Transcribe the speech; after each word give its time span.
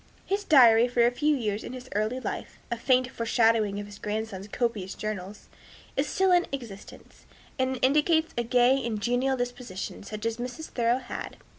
His 0.25 0.43
diary 0.43 0.87
for 0.87 1.05
a 1.05 1.11
few 1.11 1.35
years 1.37 1.63
of 1.63 1.73
his 1.73 1.87
early 1.93 2.19
life 2.19 2.57
a 2.71 2.75
faint 2.75 3.11
foreshadowing 3.11 3.79
of 3.79 3.85
his 3.85 3.99
grandson's 3.99 4.47
copious 4.47 4.95
journals 4.95 5.47
is 5.95 6.07
still 6.07 6.31
in 6.31 6.47
existence, 6.51 7.27
and 7.59 7.77
indicates 7.83 8.33
a 8.35 8.41
gay 8.43 8.83
and 8.83 8.99
genial 8.99 9.37
disposition, 9.37 10.01
such 10.01 10.25
as 10.25 10.37
Mrs. 10.37 10.69
Thoreau 10.69 10.97
had. 10.97 11.37